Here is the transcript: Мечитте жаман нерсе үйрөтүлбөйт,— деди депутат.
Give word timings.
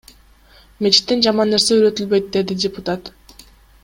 Мечитте 0.85 1.17
жаман 1.27 1.51
нерсе 1.55 1.75
үйрөтүлбөйт,— 1.77 2.31
деди 2.39 2.57
депутат. 2.65 3.13